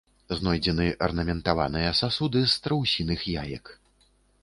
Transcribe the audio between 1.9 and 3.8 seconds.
сасуды з страусіных яек.